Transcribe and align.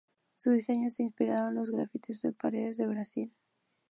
Su 0.35 0.49
diseño 0.49 0.87
está 0.87 1.03
inspirado 1.03 1.49
en 1.49 1.53
los 1.53 1.69
grafitis 1.69 2.23
de 2.23 2.29
las 2.29 2.35
paredes 2.37 2.77
de 2.77 2.87
Brasil. 2.87 3.31